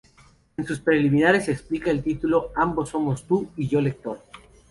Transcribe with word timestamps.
En 0.57 0.65
sus 0.65 0.79
preliminares 0.79 1.45
se 1.45 1.51
explica 1.51 1.91
el 1.91 2.01
título: 2.01 2.51
"Ambos 2.55 2.89
somos 2.89 3.21
tú 3.23 3.49
y 3.55 3.67
yo 3.67 3.79
lector". 3.79 4.19